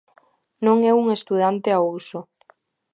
[0.65, 2.19] Non é un estudante ao uso.